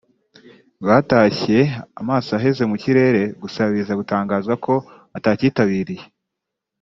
batashye 0.87 1.59
amaso 2.01 2.29
aheze 2.37 2.63
mu 2.71 2.75
kirere 2.83 3.21
gusa 3.41 3.61
biza 3.73 3.93
gutangazwa 3.99 4.53
ko 4.65 4.73
atacyitabiriye 5.17 6.05